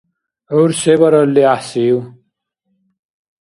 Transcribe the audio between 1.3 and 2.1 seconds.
гӏяхӏсив?